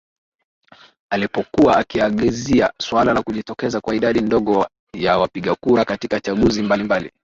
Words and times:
alipokuwa 1.09 1.77
akiangazia 1.77 2.73
suala 2.81 3.13
la 3.13 3.21
kujitokeza 3.23 3.81
kwa 3.81 3.95
idadi 3.95 4.21
ndogo 4.21 4.67
ya 4.93 5.17
wapiga 5.17 5.55
kura 5.55 5.85
katika 5.85 6.19
chaguzi 6.19 6.63
mbalimbali 6.63 7.11